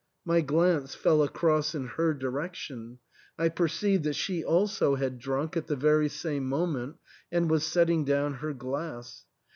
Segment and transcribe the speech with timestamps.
[0.25, 2.97] My glance fell across in fur direction;
[3.37, 6.95] I perceived that she also had drunk at the very same moment
[7.31, 9.25] and was setting down her glass.